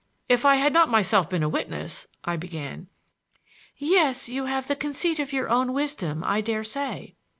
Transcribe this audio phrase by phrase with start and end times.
[0.27, 2.87] "If I had not myself been a witness—" I began.
[3.77, 7.13] "Yes; you have the conceit of your own wisdom, I dare say."